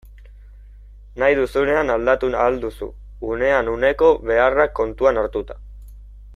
Nahi 1.23 1.35
duzunean 1.39 1.93
aldatu 1.95 2.31
ahal 2.39 2.57
duzu, 2.65 2.89
unean 3.35 3.71
uneko 3.77 4.11
beharrak 4.31 4.77
kontuan 4.81 5.25
hartuta. 5.25 5.63